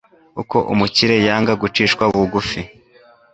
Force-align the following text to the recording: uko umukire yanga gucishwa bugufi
uko 0.41 0.57
umukire 0.73 1.15
yanga 1.27 1.53
gucishwa 1.61 2.03
bugufi 2.13 2.59